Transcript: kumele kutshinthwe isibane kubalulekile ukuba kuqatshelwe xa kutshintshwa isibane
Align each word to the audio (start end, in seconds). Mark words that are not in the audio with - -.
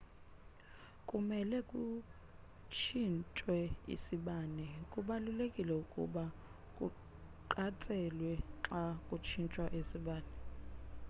kumele 1.07 1.57
kutshinthwe 1.69 3.55
isibane 3.95 4.67
kubalulekile 4.91 5.73
ukuba 5.83 6.23
kuqatshelwe 6.75 8.31
xa 8.65 8.83
kutshintshwa 9.05 9.65
isibane 9.79 10.31